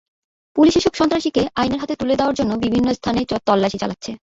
[0.55, 4.11] Police এসব সন্ত্রাসীকে আইনের হাতে তুলে দেওয়ার জন্যে বিভিন্ন স্থানে তল্লাশি চালাচ্ছে।